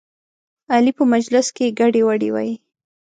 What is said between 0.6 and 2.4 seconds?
علي په مجلس کې ګډې وډې